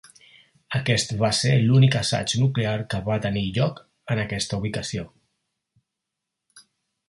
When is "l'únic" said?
1.65-1.97